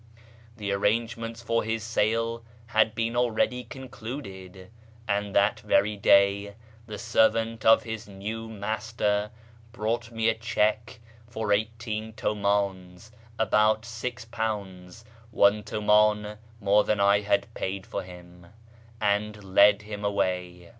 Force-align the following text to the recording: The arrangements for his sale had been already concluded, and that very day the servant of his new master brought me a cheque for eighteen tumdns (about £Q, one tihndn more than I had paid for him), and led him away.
The 0.57 0.71
arrangements 0.71 1.43
for 1.43 1.63
his 1.63 1.83
sale 1.83 2.43
had 2.65 2.95
been 2.95 3.15
already 3.15 3.63
concluded, 3.63 4.71
and 5.07 5.35
that 5.35 5.59
very 5.59 5.95
day 5.95 6.55
the 6.87 6.97
servant 6.97 7.67
of 7.67 7.83
his 7.83 8.07
new 8.07 8.49
master 8.49 9.29
brought 9.71 10.09
me 10.09 10.27
a 10.27 10.33
cheque 10.33 10.99
for 11.27 11.53
eighteen 11.53 12.13
tumdns 12.13 13.11
(about 13.37 13.83
£Q, 13.83 15.03
one 15.29 15.61
tihndn 15.61 16.37
more 16.59 16.83
than 16.83 16.99
I 16.99 17.19
had 17.21 17.53
paid 17.53 17.85
for 17.85 18.01
him), 18.01 18.47
and 18.99 19.43
led 19.43 19.83
him 19.83 20.03
away. 20.03 20.69